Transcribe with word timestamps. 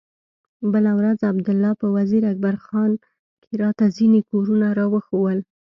بله 0.73 0.91
ورځ 0.99 1.19
عبدالله 1.31 1.71
په 1.81 1.87
وزير 1.97 2.23
اکبر 2.31 2.55
خان 2.65 2.91
کښې 3.41 3.55
راته 3.63 3.85
ځينې 3.97 4.21
کورونه 4.29 4.67
راوښوول. 4.79 5.39